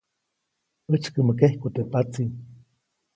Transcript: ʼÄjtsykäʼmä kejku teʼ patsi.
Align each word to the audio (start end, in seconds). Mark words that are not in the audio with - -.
ʼÄjtsykäʼmä 0.89 1.33
kejku 1.39 1.67
teʼ 1.75 1.87
patsi. 1.91 2.23